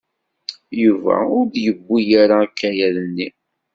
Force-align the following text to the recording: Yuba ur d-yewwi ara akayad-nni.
Yuba 0.83 1.15
ur 1.37 1.43
d-yewwi 1.51 2.01
ara 2.21 2.35
akayad-nni. 2.45 3.29